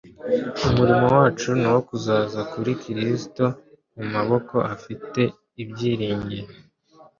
[0.67, 3.43] Umurimo wacu ni uwo kuzana kuri Kristo
[3.97, 5.21] mu maboko afite
[5.63, 6.51] ibyiringiro,